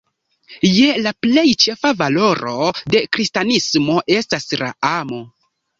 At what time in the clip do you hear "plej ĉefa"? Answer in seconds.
1.25-1.93